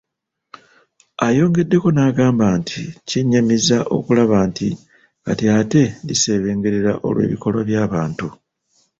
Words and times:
Ayongeddeko 1.27 1.87
n'agamba 1.93 2.45
nti 2.59 2.79
kyennyamiza 3.07 3.77
okulaba 3.95 4.37
nti 4.49 4.67
kati 5.25 5.45
ate 5.59 5.81
lisebengerera 6.07 6.91
olw'ebikolwa 7.07 7.61
by'abantu. 7.69 8.27